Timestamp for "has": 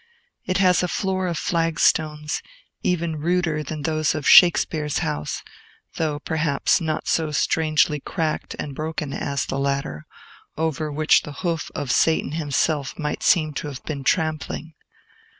0.57-0.81